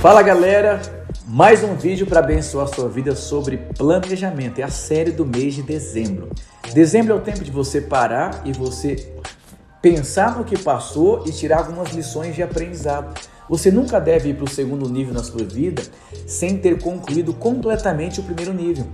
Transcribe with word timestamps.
Fala 0.00 0.22
galera, 0.22 0.80
mais 1.26 1.64
um 1.64 1.74
vídeo 1.74 2.06
para 2.06 2.20
abençoar 2.20 2.68
sua 2.68 2.88
vida 2.88 3.16
sobre 3.16 3.56
planejamento. 3.56 4.58
É 4.58 4.62
a 4.62 4.68
série 4.68 5.10
do 5.10 5.24
mês 5.24 5.54
de 5.54 5.62
dezembro. 5.62 6.30
Dezembro 6.72 7.14
é 7.14 7.16
o 7.16 7.20
tempo 7.20 7.42
de 7.42 7.50
você 7.50 7.80
parar 7.80 8.42
e 8.44 8.52
você 8.52 9.14
pensar 9.80 10.36
no 10.36 10.44
que 10.44 10.58
passou 10.58 11.24
e 11.26 11.32
tirar 11.32 11.58
algumas 11.58 11.92
lições 11.92 12.34
de 12.34 12.42
aprendizado. 12.42 13.18
Você 13.48 13.70
nunca 13.70 14.00
deve 14.00 14.30
ir 14.30 14.34
para 14.34 14.44
o 14.44 14.50
segundo 14.50 14.88
nível 14.88 15.12
na 15.12 15.22
sua 15.22 15.44
vida 15.44 15.82
sem 16.26 16.56
ter 16.56 16.80
concluído 16.80 17.32
completamente 17.34 18.20
o 18.20 18.22
primeiro 18.22 18.52
nível. 18.52 18.86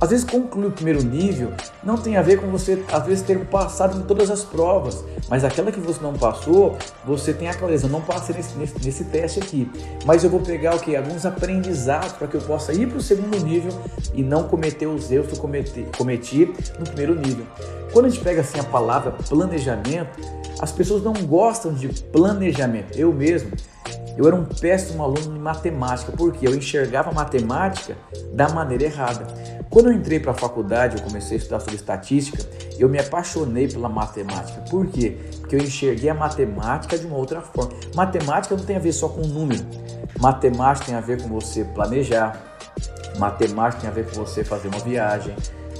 Às 0.00 0.10
vezes 0.10 0.24
concluir 0.24 0.66
o 0.66 0.72
primeiro 0.72 1.02
nível 1.02 1.52
não 1.82 1.96
tem 1.96 2.16
a 2.16 2.22
ver 2.22 2.40
com 2.40 2.48
você, 2.48 2.82
às 2.90 3.06
vezes, 3.06 3.22
ter 3.22 3.38
passado 3.46 3.98
em 3.98 4.02
todas 4.02 4.28
as 4.30 4.42
provas, 4.42 5.04
mas 5.28 5.44
aquela 5.44 5.70
que 5.70 5.78
você 5.78 6.02
não 6.02 6.12
passou, 6.14 6.76
você 7.06 7.32
tem 7.32 7.48
a 7.48 7.54
clareza, 7.54 7.88
não 7.88 8.00
passei 8.00 8.34
nesse, 8.34 8.58
nesse, 8.58 8.84
nesse 8.84 9.04
teste 9.04 9.38
aqui. 9.38 9.70
Mas 10.04 10.24
eu 10.24 10.30
vou 10.30 10.40
pegar 10.40 10.74
o 10.74 10.80
que? 10.80 10.96
Alguns 10.96 11.24
aprendizados 11.24 12.12
para 12.12 12.26
que 12.26 12.36
eu 12.36 12.40
possa 12.40 12.72
ir 12.72 12.88
para 12.88 12.98
o 12.98 13.00
segundo 13.00 13.38
nível 13.44 13.72
e 14.12 14.22
não 14.22 14.48
cometer 14.48 14.86
os 14.86 15.10
erros 15.12 15.28
que 15.28 15.34
eu 15.34 15.40
cometi, 15.40 15.86
cometi 15.96 16.52
no 16.78 16.84
primeiro 16.84 17.14
nível. 17.14 17.46
Quando 17.92 18.06
a 18.06 18.08
gente 18.08 18.22
pega 18.22 18.40
assim 18.40 18.58
a 18.58 18.64
palavra 18.64 19.12
planejamento, 19.12 20.20
as 20.60 20.72
pessoas 20.72 21.02
não 21.02 21.12
gostam 21.12 21.72
de 21.72 21.88
planejamento. 21.88 22.98
Eu 22.98 23.12
mesmo, 23.12 23.52
eu 24.16 24.26
era 24.26 24.36
um 24.36 24.44
péssimo 24.44 25.02
aluno 25.02 25.36
em 25.36 25.40
matemática, 25.40 26.12
porque 26.12 26.46
eu 26.46 26.54
enxergava 26.54 27.12
matemática 27.12 27.96
da 28.32 28.48
maneira 28.48 28.84
errada. 28.84 29.26
Quando 29.70 29.88
eu 29.88 29.92
entrei 29.92 30.20
para 30.20 30.30
a 30.30 30.34
faculdade, 30.34 30.96
eu 30.96 31.02
comecei 31.02 31.36
a 31.36 31.40
estudar 31.40 31.60
sobre 31.60 31.74
estatística, 31.74 32.38
eu 32.78 32.88
me 32.88 32.98
apaixonei 32.98 33.66
pela 33.66 33.88
matemática. 33.88 34.60
Por 34.70 34.86
quê? 34.86 35.16
Porque 35.40 35.56
eu 35.56 35.60
enxerguei 35.60 36.08
a 36.08 36.14
matemática 36.14 36.96
de 36.96 37.06
uma 37.06 37.16
outra 37.16 37.40
forma. 37.40 37.72
Matemática 37.94 38.56
não 38.56 38.64
tem 38.64 38.76
a 38.76 38.78
ver 38.78 38.92
só 38.92 39.08
com 39.08 39.22
número. 39.22 39.64
Matemática 40.20 40.86
tem 40.86 40.94
a 40.94 41.00
ver 41.00 41.20
com 41.20 41.28
você 41.28 41.64
planejar. 41.64 42.40
Matemática 43.18 43.80
tem 43.80 43.90
a 43.90 43.92
ver 43.92 44.06
com 44.08 44.24
você 44.24 44.44
fazer 44.44 44.68
uma 44.68 44.78
viagem. 44.78 45.34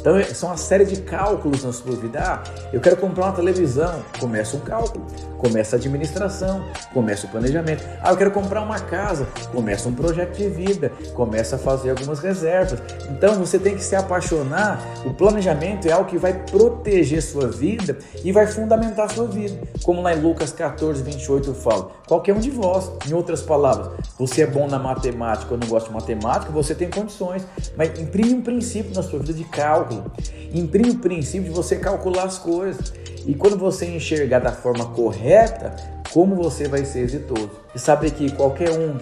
Então, 0.05 0.23
são 0.35 0.51
uma 0.51 0.59
série 0.59 0.85
de 0.85 1.01
cálculos 1.01 1.65
na 1.65 1.73
sua 1.73 1.97
vida. 1.97 2.21
Ah, 2.21 2.43
eu 2.71 2.79
quero 2.79 2.95
comprar 2.95 3.25
uma 3.25 3.33
televisão. 3.33 4.03
Começa 4.21 4.55
um 4.55 4.61
cálculo, 4.61 5.07
começa 5.39 5.77
a 5.77 5.79
administração, 5.79 6.63
começa 6.93 7.27
o 7.27 7.31
planejamento. 7.31 7.83
Ah, 8.03 8.11
eu 8.11 8.17
quero 8.19 8.31
comprar 8.31 8.61
uma 8.61 8.79
casa. 8.79 9.27
Começa 9.51 9.89
um 9.89 9.95
projeto 9.95 10.37
de 10.37 10.47
vida, 10.47 10.93
começa 11.15 11.57
a 11.57 11.59
fazer 11.59 11.89
algumas 11.89 12.19
reservas. 12.19 12.83
Então, 13.09 13.37
você 13.37 13.59
tem 13.59 13.77
que 13.77 13.83
se 13.83 13.97
apaixonar. 13.97 14.79
O 15.07 15.15
planejamento 15.15 15.89
é 15.89 15.93
algo 15.93 16.11
que 16.11 16.19
vai 16.19 16.35
proteger 16.35 17.23
sua 17.23 17.49
vida 17.49 17.97
e 18.23 18.31
vai 18.31 18.47
fundamentar 18.47 19.11
sua 19.11 19.27
vida. 19.27 19.59
Como 19.83 20.03
lá 20.03 20.13
em 20.13 20.21
Lucas 20.21 20.53
14, 20.53 21.03
28 21.03 21.55
fala: 21.55 21.93
qualquer 22.07 22.35
um 22.35 22.41
de 22.41 22.51
vós, 22.51 22.91
em 23.09 23.15
outras 23.15 23.41
palavras, 23.41 23.89
você 24.19 24.43
é 24.43 24.47
bom 24.47 24.69
na 24.69 24.79
matemática 24.79 25.55
ou 25.55 25.59
não 25.59 25.67
gosta 25.67 25.89
de 25.89 25.95
matemática, 25.95 26.53
você 26.53 26.75
tem 26.75 26.91
condições, 26.91 27.47
mas 27.75 27.99
imprime 27.99 28.35
um 28.35 28.43
princípio 28.43 28.95
na 28.95 29.03
sua 29.03 29.19
vida 29.19 29.33
de 29.33 29.45
cálculo 29.45 29.94
cálculo. 29.95 30.13
Imprime 30.53 30.91
o 30.91 30.99
princípio 30.99 31.45
de 31.45 31.51
você 31.51 31.77
calcular 31.77 32.25
as 32.25 32.39
coisas. 32.39 32.93
E 33.27 33.35
quando 33.35 33.57
você 33.57 33.87
enxergar 33.87 34.41
da 34.41 34.53
forma 34.53 34.87
correta, 34.87 35.75
como 36.13 36.35
você 36.37 36.69
vai 36.69 36.85
ser 36.85 37.01
exitoso. 37.01 37.51
E 37.75 37.79
sabe 37.79 38.11
que 38.11 38.31
qualquer 38.33 38.71
um, 38.71 38.99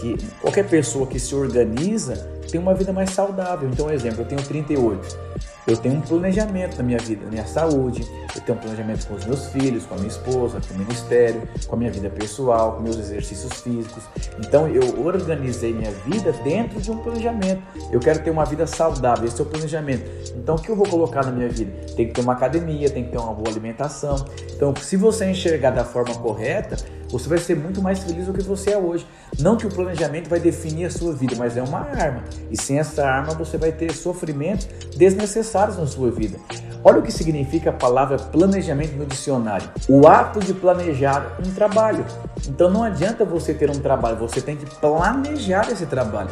que 0.00 0.16
qualquer 0.40 0.68
pessoa 0.68 1.06
que 1.06 1.18
se 1.18 1.34
organiza 1.34 2.28
tem 2.50 2.60
uma 2.60 2.74
vida 2.74 2.92
mais 2.92 3.10
saudável. 3.10 3.68
Então, 3.68 3.90
exemplo, 3.90 4.22
eu 4.22 4.26
tenho 4.26 4.42
38. 4.42 5.18
Eu 5.66 5.76
tenho 5.76 5.96
um 5.96 6.00
planejamento 6.00 6.76
na 6.76 6.82
minha 6.84 6.98
vida, 6.98 7.24
na 7.24 7.30
minha 7.30 7.46
saúde, 7.46 8.06
tenho 8.44 8.58
um 8.58 8.60
planejamento 8.60 9.06
com 9.06 9.14
os 9.14 9.24
meus 9.24 9.46
filhos, 9.46 9.86
com 9.86 9.94
a 9.94 9.98
minha 9.98 10.08
esposa, 10.08 10.60
com 10.66 10.74
o 10.74 10.78
ministério, 10.78 11.42
com 11.66 11.74
a 11.74 11.78
minha 11.78 11.90
vida 11.90 12.10
pessoal, 12.10 12.74
com 12.74 12.82
meus 12.82 12.98
exercícios 12.98 13.52
físicos. 13.60 14.04
Então 14.38 14.68
eu 14.68 15.04
organizei 15.04 15.72
minha 15.72 15.90
vida 16.06 16.32
dentro 16.44 16.80
de 16.80 16.90
um 16.90 16.98
planejamento. 16.98 17.62
Eu 17.90 18.00
quero 18.00 18.20
ter 18.20 18.30
uma 18.30 18.44
vida 18.44 18.66
saudável, 18.66 19.26
esse 19.26 19.40
é 19.40 19.44
o 19.44 19.46
planejamento. 19.46 20.10
Então 20.36 20.56
o 20.56 20.58
que 20.60 20.68
eu 20.68 20.76
vou 20.76 20.88
colocar 20.88 21.24
na 21.24 21.32
minha 21.32 21.48
vida? 21.48 21.72
Tem 21.94 22.06
que 22.06 22.14
ter 22.14 22.20
uma 22.20 22.32
academia, 22.32 22.90
tem 22.90 23.04
que 23.04 23.10
ter 23.10 23.18
uma 23.18 23.32
boa 23.32 23.48
alimentação. 23.48 24.24
Então, 24.54 24.74
se 24.76 24.96
você 24.96 25.26
enxergar 25.26 25.70
da 25.70 25.84
forma 25.84 26.14
correta, 26.14 26.76
você 27.08 27.28
vai 27.28 27.38
ser 27.38 27.56
muito 27.56 27.80
mais 27.80 28.00
feliz 28.00 28.26
do 28.26 28.32
que 28.32 28.42
você 28.42 28.70
é 28.70 28.78
hoje. 28.78 29.06
Não 29.38 29.56
que 29.56 29.66
o 29.66 29.70
planejamento 29.70 30.28
vai 30.28 30.40
definir 30.40 30.86
a 30.86 30.90
sua 30.90 31.12
vida, 31.12 31.36
mas 31.36 31.56
é 31.56 31.62
uma 31.62 31.80
arma. 31.80 32.24
E 32.50 32.60
sem 32.60 32.78
essa 32.78 33.06
arma 33.06 33.34
você 33.34 33.56
vai 33.56 33.70
ter 33.70 33.92
sofrimentos 33.92 34.66
desnecessários 34.96 35.78
na 35.78 35.86
sua 35.86 36.10
vida. 36.10 36.38
Olha 36.84 36.98
o 36.98 37.02
que 37.02 37.10
significa 37.10 37.70
a 37.70 37.72
palavra 37.72 38.18
planejamento 38.18 38.94
no 38.94 39.06
dicionário: 39.06 39.70
o 39.88 40.06
ato 40.06 40.38
de 40.40 40.52
planejar 40.52 41.38
um 41.44 41.50
trabalho. 41.50 42.04
Então 42.46 42.70
não 42.70 42.82
adianta 42.82 43.24
você 43.24 43.54
ter 43.54 43.70
um 43.70 43.80
trabalho, 43.80 44.18
você 44.18 44.42
tem 44.42 44.54
que 44.54 44.66
planejar 44.76 45.70
esse 45.72 45.86
trabalho. 45.86 46.28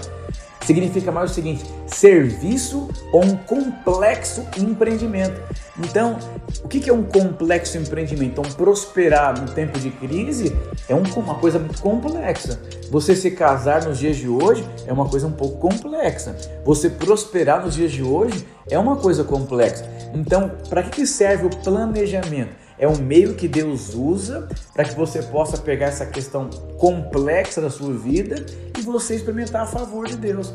Significa 0.61 1.11
mais 1.11 1.31
o 1.31 1.35
seguinte: 1.35 1.65
serviço 1.87 2.89
ou 3.13 3.25
um 3.25 3.37
complexo 3.37 4.47
empreendimento. 4.59 5.41
Então, 5.79 6.19
o 6.63 6.69
que 6.69 6.89
é 6.89 6.93
um 6.93 7.03
complexo 7.03 7.79
empreendimento? 7.79 8.41
Então, 8.41 8.53
prosperar 8.53 9.41
no 9.41 9.51
tempo 9.51 9.79
de 9.79 9.91
crise 9.91 10.55
é 10.89 10.95
uma 10.95 11.35
coisa 11.37 11.59
muito 11.59 11.81
complexa. 11.81 12.61
Você 12.91 13.17
se 13.17 13.31
casar 13.31 13.85
nos 13.85 13.99
dias 13.99 14.17
de 14.17 14.29
hoje 14.29 14.69
é 14.87 14.93
uma 14.93 15.09
coisa 15.09 15.27
um 15.27 15.33
pouco 15.33 15.59
complexa. 15.59 16.37
Você 16.65 16.91
prosperar 16.91 17.65
nos 17.65 17.75
dias 17.75 17.91
de 17.91 18.03
hoje 18.03 18.47
é 18.69 18.79
uma 18.79 18.97
coisa 18.97 19.25
complexa. 19.25 19.89
Então, 20.15 20.51
para 20.69 20.83
que 20.83 21.07
serve 21.07 21.47
o 21.47 21.51
planejamento? 21.51 22.63
é 22.83 22.89
um 22.89 22.97
meio 22.97 23.35
que 23.35 23.47
Deus 23.47 23.95
usa 23.95 24.49
para 24.75 24.85
que 24.85 24.97
você 24.97 25.23
possa 25.23 25.57
pegar 25.57 25.87
essa 25.87 26.05
questão 26.05 26.51
complexa 26.79 27.61
da 27.61 27.71
sua 27.71 27.93
vida 27.95 28.45
e 28.83 28.87
você 28.87 29.15
experimentar 29.15 29.63
a 29.63 29.67
favor 29.67 30.07
de 30.07 30.17
Deus. 30.17 30.53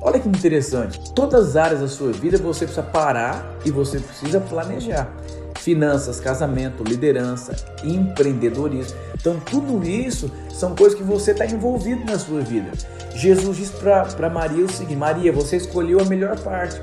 Olha 0.00 0.18
que 0.18 0.28
interessante. 0.28 1.12
Todas 1.12 1.50
as 1.50 1.56
áreas 1.56 1.80
da 1.80 1.88
sua 1.88 2.12
vida 2.12 2.38
você 2.38 2.64
precisa 2.64 2.82
parar 2.82 3.58
e 3.64 3.70
você 3.70 3.98
precisa 3.98 4.40
planejar. 4.40 5.12
Finanças, 5.58 6.20
casamento, 6.20 6.82
liderança, 6.82 7.54
empreendedorismo. 7.84 8.96
Então, 9.14 9.38
tudo 9.40 9.86
isso 9.86 10.30
são 10.50 10.74
coisas 10.74 10.96
que 10.96 11.04
você 11.04 11.32
está 11.32 11.44
envolvido 11.44 12.04
na 12.04 12.18
sua 12.18 12.40
vida. 12.40 12.70
Jesus 13.14 13.56
disse 13.58 13.72
para 13.74 14.30
Maria 14.30 14.64
o 14.64 14.72
seguinte: 14.72 14.96
Maria, 14.96 15.32
você 15.32 15.56
escolheu 15.56 16.00
a 16.00 16.04
melhor 16.04 16.38
parte. 16.40 16.80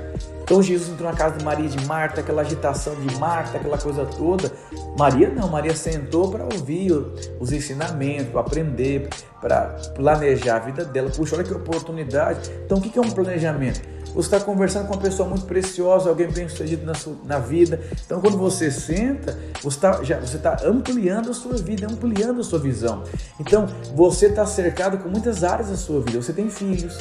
Então 0.48 0.62
Jesus 0.62 0.88
entrou 0.88 1.10
na 1.10 1.14
casa 1.14 1.36
de 1.36 1.44
Maria 1.44 1.68
de 1.68 1.84
Marta, 1.84 2.22
aquela 2.22 2.40
agitação 2.40 2.94
de 2.94 3.14
Marta, 3.18 3.58
aquela 3.58 3.76
coisa 3.76 4.06
toda. 4.06 4.50
Maria 4.98 5.28
não, 5.28 5.46
Maria 5.46 5.76
sentou 5.76 6.30
para 6.30 6.42
ouvir 6.42 6.90
os 7.38 7.52
ensinamentos, 7.52 8.28
para 8.28 8.40
aprender, 8.40 9.10
para 9.42 9.76
planejar 9.94 10.56
a 10.56 10.60
vida 10.60 10.86
dela. 10.86 11.10
Puxa, 11.10 11.36
olha 11.36 11.44
que 11.44 11.52
oportunidade. 11.52 12.50
Então 12.64 12.78
o 12.78 12.80
que 12.80 12.98
é 12.98 13.02
um 13.02 13.10
planejamento? 13.10 13.97
Você 14.14 14.34
está 14.34 14.40
conversando 14.40 14.86
com 14.86 14.94
uma 14.94 15.00
pessoa 15.00 15.28
muito 15.28 15.44
preciosa, 15.44 16.08
alguém 16.08 16.28
bem 16.28 16.48
sucedido 16.48 16.84
na, 16.84 16.94
sua, 16.94 17.14
na 17.24 17.38
vida. 17.38 17.80
Então, 18.04 18.20
quando 18.20 18.36
você 18.36 18.70
senta, 18.70 19.38
você 19.62 19.76
está 19.76 20.56
tá 20.56 20.66
ampliando 20.66 21.30
a 21.30 21.34
sua 21.34 21.56
vida, 21.56 21.86
ampliando 21.86 22.40
a 22.40 22.44
sua 22.44 22.58
visão. 22.58 23.04
Então, 23.38 23.66
você 23.94 24.26
está 24.26 24.46
cercado 24.46 24.98
com 24.98 25.08
muitas 25.08 25.44
áreas 25.44 25.68
da 25.68 25.76
sua 25.76 26.00
vida. 26.00 26.20
Você 26.20 26.32
tem 26.32 26.50
filhos, 26.50 26.98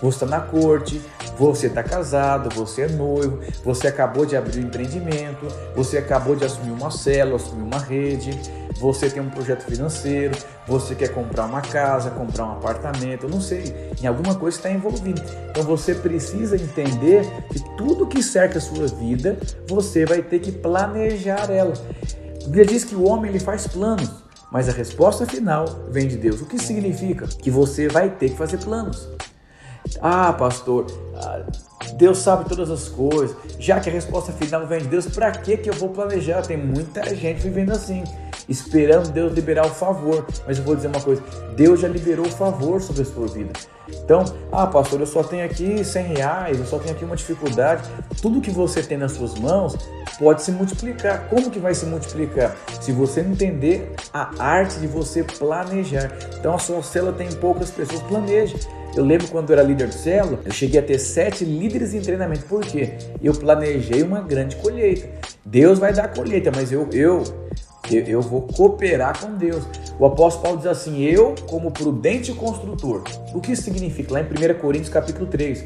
você 0.00 0.24
está 0.24 0.26
na 0.26 0.40
corte, 0.40 1.00
você 1.36 1.66
está 1.66 1.82
casado, 1.82 2.54
você 2.54 2.82
é 2.82 2.88
noivo, 2.88 3.40
você 3.64 3.88
acabou 3.88 4.24
de 4.24 4.36
abrir 4.36 4.60
um 4.60 4.66
empreendimento, 4.66 5.46
você 5.74 5.98
acabou 5.98 6.34
de 6.34 6.44
assumir 6.44 6.70
uma 6.70 6.90
célula, 6.90 7.36
assumir 7.36 7.62
uma 7.62 7.78
rede, 7.78 8.38
você 8.80 9.10
tem 9.10 9.22
um 9.22 9.28
projeto 9.28 9.64
financeiro, 9.64 10.36
você 10.66 10.94
quer 10.94 11.08
comprar 11.08 11.44
uma 11.44 11.60
casa, 11.60 12.10
comprar 12.10 12.46
um 12.46 12.52
apartamento, 12.52 13.24
eu 13.24 13.28
não 13.30 13.40
sei, 13.40 13.90
em 14.02 14.06
alguma 14.06 14.34
coisa 14.34 14.56
está 14.56 14.70
envolvido. 14.70 15.20
Então 15.50 15.62
você 15.62 15.94
precisa 15.94 16.49
entender 16.56 17.24
que 17.52 17.60
tudo 17.76 18.06
que 18.06 18.22
cerca 18.22 18.58
a 18.58 18.60
sua 18.60 18.86
vida, 18.86 19.38
você 19.66 20.04
vai 20.04 20.22
ter 20.22 20.38
que 20.38 20.52
planejar 20.52 21.50
ela. 21.50 21.74
A 22.42 22.44
Bíblia 22.44 22.64
diz 22.64 22.84
que 22.84 22.94
o 22.94 23.06
homem 23.06 23.30
ele 23.30 23.40
faz 23.40 23.66
planos, 23.66 24.10
mas 24.50 24.68
a 24.68 24.72
resposta 24.72 25.26
final 25.26 25.66
vem 25.90 26.08
de 26.08 26.16
Deus. 26.16 26.40
O 26.40 26.46
que 26.46 26.58
significa? 26.58 27.26
Que 27.26 27.50
você 27.50 27.88
vai 27.88 28.10
ter 28.10 28.30
que 28.30 28.36
fazer 28.36 28.58
planos. 28.58 29.08
Ah, 30.00 30.32
pastor, 30.32 30.86
ah, 31.16 31.42
Deus 31.96 32.18
sabe 32.18 32.48
todas 32.48 32.70
as 32.70 32.88
coisas. 32.88 33.36
Já 33.58 33.80
que 33.80 33.88
a 33.88 33.92
resposta 33.92 34.32
final 34.32 34.66
vem 34.66 34.80
de 34.80 34.88
Deus, 34.88 35.06
para 35.06 35.30
que 35.32 35.56
que 35.56 35.70
eu 35.70 35.74
vou 35.74 35.90
planejar? 35.90 36.42
Tem 36.42 36.56
muita 36.56 37.14
gente 37.14 37.40
vivendo 37.40 37.72
assim, 37.72 38.04
esperando 38.50 39.10
Deus 39.12 39.32
liberar 39.32 39.64
o 39.64 39.70
favor. 39.70 40.26
Mas 40.46 40.58
eu 40.58 40.64
vou 40.64 40.74
dizer 40.74 40.88
uma 40.88 41.00
coisa: 41.00 41.22
Deus 41.56 41.80
já 41.80 41.88
liberou 41.88 42.26
o 42.26 42.30
favor 42.30 42.82
sobre 42.82 43.02
a 43.02 43.04
sua 43.04 43.28
vida. 43.28 43.52
Então, 43.88 44.24
ah, 44.52 44.66
pastor, 44.66 45.00
eu 45.00 45.06
só 45.06 45.22
tenho 45.22 45.44
aqui 45.44 45.84
100 45.84 46.04
reais, 46.14 46.58
eu 46.58 46.66
só 46.66 46.78
tenho 46.78 46.94
aqui 46.94 47.04
uma 47.04 47.16
dificuldade. 47.16 47.88
Tudo 48.20 48.40
que 48.40 48.50
você 48.50 48.82
tem 48.82 48.98
nas 48.98 49.12
suas 49.12 49.34
mãos 49.36 49.76
pode 50.18 50.42
se 50.42 50.52
multiplicar. 50.52 51.28
Como 51.28 51.50
que 51.50 51.58
vai 51.58 51.74
se 51.74 51.86
multiplicar? 51.86 52.56
Se 52.80 52.92
você 52.92 53.20
entender 53.20 53.92
a 54.12 54.30
arte 54.42 54.78
de 54.78 54.86
você 54.86 55.24
planejar. 55.24 56.12
Então, 56.38 56.54
a 56.54 56.58
sua 56.58 56.82
célula 56.82 57.12
tem 57.12 57.30
poucas 57.32 57.70
pessoas, 57.70 58.02
planeje. 58.02 58.56
Eu 58.94 59.04
lembro 59.04 59.28
quando 59.28 59.50
eu 59.50 59.58
era 59.58 59.62
líder 59.62 59.88
de 59.88 59.94
célula, 59.94 60.40
eu 60.44 60.50
cheguei 60.50 60.80
a 60.80 60.82
ter 60.82 60.98
sete 60.98 61.44
líderes 61.44 61.94
em 61.94 62.00
treinamento. 62.00 62.44
Por 62.46 62.62
quê? 62.62 62.94
Eu 63.22 63.32
planejei 63.32 64.02
uma 64.02 64.20
grande 64.20 64.56
colheita. 64.56 65.08
Deus 65.44 65.78
vai 65.78 65.92
dar 65.92 66.08
colheita, 66.08 66.50
mas 66.54 66.72
eu, 66.72 66.88
eu 66.92 67.22
Eu, 67.90 68.04
eu 68.04 68.22
vou 68.22 68.42
cooperar 68.42 69.18
com 69.18 69.34
Deus. 69.34 69.64
O 69.98 70.06
apóstolo 70.06 70.42
Paulo 70.42 70.58
diz 70.58 70.66
assim: 70.66 71.02
Eu, 71.02 71.34
como 71.48 71.70
prudente 71.70 72.32
construtor. 72.32 73.02
O 73.34 73.40
que 73.40 73.52
isso 73.52 73.62
significa? 73.62 74.14
Lá 74.14 74.20
em 74.20 74.24
1 74.24 74.58
Coríntios 74.58 74.92
capítulo 74.92 75.26
3 75.26 75.64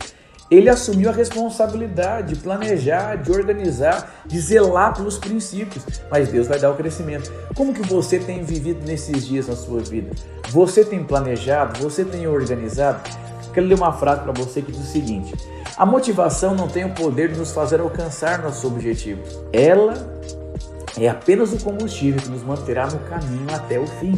ele 0.50 0.68
assumiu 0.68 1.08
a 1.08 1.12
responsabilidade 1.12 2.34
de 2.34 2.40
planejar, 2.40 3.16
de 3.16 3.32
organizar, 3.32 4.22
de 4.26 4.38
zelar 4.38 4.94
pelos 4.94 5.16
princípios, 5.16 5.84
mas 6.10 6.28
Deus 6.28 6.46
vai 6.46 6.58
dar 6.58 6.70
o 6.70 6.76
crescimento. 6.76 7.32
Como 7.54 7.72
que 7.72 7.82
você 7.82 8.18
tem 8.18 8.42
vivido 8.42 8.86
nesses 8.86 9.26
dias 9.26 9.48
na 9.48 9.56
sua 9.56 9.80
vida? 9.80 10.14
Você 10.50 10.84
tem 10.84 11.02
planejado? 11.02 11.80
Você 11.80 12.04
tem 12.04 12.26
organizado? 12.26 13.00
Quero 13.52 13.66
ler 13.66 13.74
uma 13.74 13.92
frase 13.92 14.22
para 14.22 14.32
você 14.32 14.60
que 14.60 14.72
diz 14.72 14.82
o 14.82 14.92
seguinte: 14.92 15.34
A 15.76 15.86
motivação 15.86 16.54
não 16.54 16.68
tem 16.68 16.84
o 16.84 16.92
poder 16.92 17.32
de 17.32 17.38
nos 17.38 17.52
fazer 17.52 17.80
alcançar 17.80 18.42
nossos 18.42 18.64
objetivos. 18.64 19.38
Ela 19.52 19.94
é 20.98 21.08
apenas 21.08 21.52
o 21.52 21.62
combustível 21.62 22.20
que 22.20 22.28
nos 22.28 22.42
manterá 22.42 22.86
no 22.86 22.98
caminho 23.00 23.52
até 23.52 23.78
o 23.78 23.86
fim. 23.86 24.16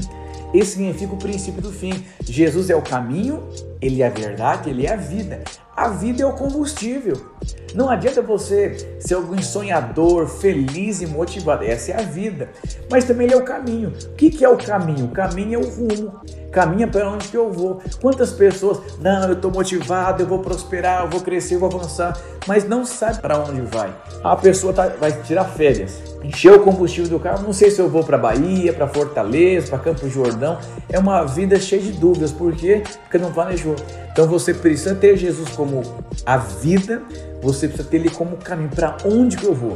Esse 0.52 0.72
significa 0.72 1.12
o 1.12 1.18
princípio 1.18 1.60
do 1.60 1.72
fim. 1.72 2.04
Jesus 2.22 2.70
é 2.70 2.76
o 2.76 2.82
caminho, 2.82 3.42
ele 3.80 4.02
é 4.02 4.06
a 4.06 4.10
verdade, 4.10 4.70
ele 4.70 4.86
é 4.86 4.92
a 4.92 4.96
vida. 4.96 5.42
A 5.76 5.88
vida 5.88 6.22
é 6.22 6.26
o 6.26 6.32
combustível. 6.32 7.30
Não 7.74 7.90
adianta 7.90 8.22
você 8.22 8.96
ser 8.98 9.14
algum 9.14 9.40
sonhador, 9.42 10.26
feliz 10.26 11.02
e 11.02 11.06
motivado. 11.06 11.64
Essa 11.64 11.92
é 11.92 12.00
a 12.00 12.02
vida. 12.02 12.48
Mas 12.90 13.04
também 13.04 13.26
ele 13.26 13.34
é 13.34 13.38
o 13.38 13.44
caminho. 13.44 13.90
O 13.90 14.14
que 14.14 14.42
é 14.42 14.48
o 14.48 14.56
caminho? 14.56 15.06
O 15.06 15.10
caminho 15.10 15.60
é 15.60 15.62
o 15.62 15.68
rumo. 15.68 16.20
Caminha 16.56 16.88
para 16.88 17.06
onde 17.10 17.28
que 17.28 17.36
eu 17.36 17.52
vou. 17.52 17.82
Quantas 18.00 18.32
pessoas, 18.32 18.78
não, 18.98 19.24
eu 19.24 19.34
estou 19.34 19.50
motivado, 19.50 20.22
eu 20.22 20.26
vou 20.26 20.38
prosperar, 20.38 21.04
eu 21.04 21.10
vou 21.10 21.20
crescer, 21.20 21.56
eu 21.56 21.58
vou 21.58 21.68
avançar, 21.68 22.18
mas 22.46 22.66
não 22.66 22.82
sabe 22.82 23.20
para 23.20 23.38
onde 23.38 23.60
vai. 23.60 23.94
A 24.24 24.34
pessoa 24.34 24.72
tá, 24.72 24.88
vai 24.98 25.12
tirar 25.20 25.44
férias, 25.44 26.00
encher 26.24 26.54
o 26.54 26.60
combustível 26.60 27.10
do 27.10 27.20
carro, 27.20 27.42
não 27.42 27.52
sei 27.52 27.70
se 27.70 27.78
eu 27.78 27.90
vou 27.90 28.02
para 28.02 28.16
Bahia, 28.16 28.72
para 28.72 28.88
Fortaleza, 28.88 29.68
para 29.68 29.80
Campo 29.80 30.08
Jordão. 30.08 30.56
É 30.88 30.98
uma 30.98 31.24
vida 31.24 31.60
cheia 31.60 31.82
de 31.82 31.92
dúvidas, 31.92 32.32
por 32.32 32.54
quê? 32.54 32.82
Porque 33.02 33.18
não 33.18 33.30
planejou. 33.30 33.76
Então 34.10 34.26
você 34.26 34.54
precisa 34.54 34.94
ter 34.94 35.14
Jesus 35.18 35.50
como 35.50 35.82
a 36.24 36.38
vida, 36.38 37.02
você 37.42 37.68
precisa 37.68 37.86
ter 37.86 37.98
ele 37.98 38.08
como 38.08 38.34
caminho. 38.38 38.70
Para 38.70 38.96
onde 39.04 39.36
que 39.36 39.44
eu 39.44 39.52
vou? 39.52 39.74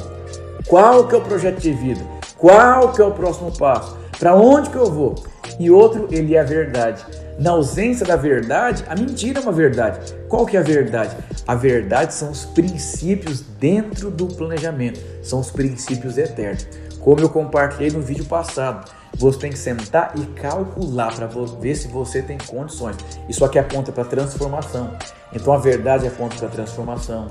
Qual 0.67 1.06
que 1.06 1.15
é 1.15 1.19
o 1.19 1.21
projeto 1.21 1.61
de 1.61 1.73
vida? 1.73 2.00
Qual 2.38 2.91
que 2.94 3.03
é 3.03 3.05
o 3.05 3.11
próximo 3.11 3.55
passo? 3.59 3.99
Para 4.19 4.35
onde 4.35 4.71
que 4.71 4.76
eu 4.76 4.91
vou? 4.91 5.15
E 5.58 5.70
outro, 5.70 6.08
ele 6.11 6.35
é 6.35 6.41
a 6.41 6.44
verdade. 6.44 7.05
Na 7.38 7.52
ausência 7.52 8.05
da 8.05 8.17
verdade, 8.17 8.85
a 8.88 8.94
mentira 8.94 9.41
é 9.41 9.43
uma 9.43 9.52
verdade. 9.52 10.14
Qual 10.29 10.44
que 10.44 10.56
é 10.56 10.61
a 10.61 10.62
verdade? 10.62 11.17
A 11.47 11.55
verdade 11.55 12.12
são 12.14 12.31
os 12.31 12.44
princípios 12.44 13.41
dentro 13.41 14.11
do 14.11 14.26
planejamento, 14.26 15.00
são 15.23 15.41
os 15.41 15.50
princípios 15.50 16.19
eternos. 16.19 16.67
Como 17.00 17.20
eu 17.20 17.31
compartilhei 17.31 17.91
no 17.91 18.02
vídeo 18.02 18.26
passado, 18.26 18.91
você 19.17 19.38
tem 19.38 19.50
que 19.50 19.58
sentar 19.58 20.12
e 20.17 20.25
calcular 20.41 21.14
para 21.14 21.26
ver 21.26 21.75
se 21.75 21.88
você 21.88 22.20
tem 22.23 22.37
condições. 22.38 22.97
Isso 23.29 23.44
aqui 23.44 23.58
aponta 23.58 23.91
para 23.91 24.05
transformação. 24.05 24.97
Então 25.32 25.52
a 25.52 25.58
verdade 25.58 26.06
aponta 26.06 26.37
para 26.37 26.49
transformação, 26.49 27.26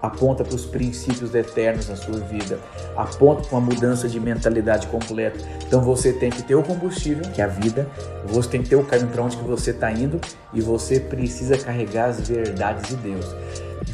aponta 0.00 0.44
para 0.44 0.54
os 0.54 0.64
princípios 0.64 1.34
eternos 1.34 1.88
na 1.88 1.96
sua 1.96 2.18
vida, 2.18 2.58
aponta 2.96 3.42
para 3.42 3.58
uma 3.58 3.66
mudança 3.72 4.08
de 4.08 4.20
mentalidade 4.20 4.86
completa. 4.86 5.38
Então 5.66 5.80
você 5.80 6.12
tem 6.12 6.30
que 6.30 6.42
ter 6.42 6.54
o 6.54 6.62
combustível, 6.62 7.24
que 7.32 7.40
é 7.40 7.44
a 7.44 7.48
vida, 7.48 7.88
você 8.26 8.48
tem 8.48 8.62
que 8.62 8.68
ter 8.68 8.76
o 8.76 8.84
caminho 8.84 9.10
para 9.10 9.22
onde 9.22 9.36
que 9.36 9.44
você 9.44 9.70
está 9.70 9.90
indo 9.90 10.20
e 10.52 10.60
você 10.60 11.00
precisa 11.00 11.56
carregar 11.58 12.10
as 12.10 12.20
verdades 12.28 12.88
de 12.88 12.96
Deus. 12.96 13.26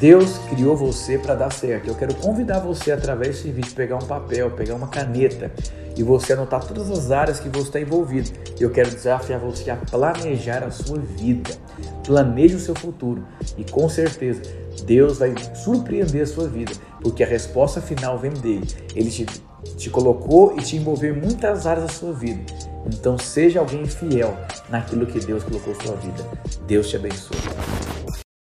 Deus 0.05 0.37
criou 0.51 0.77
você 0.77 1.17
para 1.17 1.35
dar 1.35 1.51
certo. 1.51 1.89
Eu 1.89 1.95
quero 1.95 2.15
convidar 2.17 2.59
você 2.59 2.93
através 2.93 3.37
desse 3.37 3.51
vídeo 3.51 3.73
pegar 3.75 3.97
um 3.97 4.07
papel, 4.07 4.51
pegar 4.51 4.75
uma 4.75 4.89
caneta 4.89 5.51
e 5.97 6.03
você 6.03 6.35
anotar 6.35 6.63
todas 6.63 6.91
as 6.91 7.11
áreas 7.11 7.41
que 7.41 7.49
você 7.49 7.69
está 7.69 7.81
envolvido. 7.81 8.31
Eu 8.61 8.69
quero 8.71 8.91
desafiar 8.91 9.41
você 9.41 9.71
a 9.71 9.77
planejar 9.77 10.63
a 10.63 10.71
sua 10.71 10.99
vida. 10.99 11.51
Planeje 12.05 12.55
o 12.55 12.61
seu 12.61 12.75
futuro 12.75 13.25
e 13.57 13.65
com 13.65 13.89
certeza 13.89 14.43
Deus 14.85 15.21
vai 15.21 15.35
surpreender 15.55 16.25
a 16.25 16.27
sua 16.27 16.49
vida, 16.49 16.73
porque 17.01 17.25
a 17.25 17.27
resposta 17.27 17.81
final 17.81 18.19
vem 18.19 18.33
dele. 18.33 18.69
Ele 18.95 19.09
te, 19.09 19.25
te 19.79 19.89
colocou 19.89 20.55
e 20.59 20.61
te 20.61 20.77
envolveu 20.77 21.17
em 21.17 21.19
muitas 21.19 21.67
áreas 21.67 21.87
da 21.87 21.91
sua 21.91 22.13
vida. 22.13 22.45
Então 22.85 23.17
seja 23.17 23.59
alguém 23.59 23.87
fiel 23.87 24.37
naquilo 24.69 25.07
que 25.07 25.19
Deus 25.19 25.43
colocou 25.43 25.73
na 25.73 25.81
sua 25.83 25.97
vida. 25.97 26.23
Deus 26.67 26.91
te 26.91 26.97
abençoe. 26.97 27.39